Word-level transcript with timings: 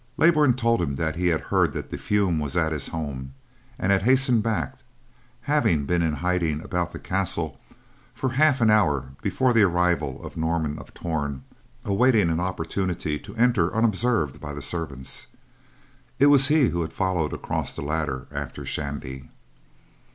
Leybourn 0.17 0.55
told 0.55 0.79
them 0.79 0.95
that 0.95 1.15
he 1.15 1.27
had 1.27 1.39
heard 1.41 1.73
that 1.73 1.91
De 1.91 1.95
Fulm 1.99 2.39
was 2.39 2.57
at 2.57 2.71
his 2.71 2.87
home, 2.87 3.35
and 3.77 3.91
had 3.91 4.01
hastened 4.01 4.41
back; 4.41 4.79
having 5.41 5.85
been 5.85 6.01
in 6.01 6.11
hiding 6.13 6.59
about 6.63 6.91
the 6.91 6.97
castle 6.97 7.59
for 8.11 8.29
half 8.29 8.61
an 8.61 8.71
hour 8.71 9.11
before 9.21 9.53
the 9.53 9.61
arrival 9.61 10.19
of 10.25 10.35
Norman 10.35 10.79
of 10.79 10.91
Torn, 10.95 11.43
awaiting 11.85 12.31
an 12.31 12.39
opportunity 12.39 13.19
to 13.19 13.35
enter 13.35 13.71
unobserved 13.75 14.41
by 14.41 14.55
the 14.55 14.61
servants. 14.63 15.27
It 16.17 16.25
was 16.33 16.47
he 16.47 16.69
who 16.69 16.81
had 16.81 16.93
followed 16.93 17.31
across 17.31 17.75
the 17.75 17.83
ladder 17.83 18.25
after 18.31 18.65
Shandy. 18.65 19.29